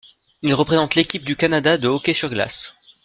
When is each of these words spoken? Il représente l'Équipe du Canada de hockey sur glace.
Il 0.41 0.55
représente 0.55 0.95
l'Équipe 0.95 1.23
du 1.23 1.35
Canada 1.35 1.77
de 1.77 1.87
hockey 1.87 2.15
sur 2.15 2.29
glace. 2.31 2.73